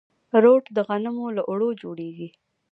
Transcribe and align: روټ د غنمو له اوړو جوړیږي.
روټ 0.43 0.63
د 0.75 0.77
غنمو 0.87 1.27
له 1.37 1.41
اوړو 1.49 1.69
جوړیږي. 1.81 2.29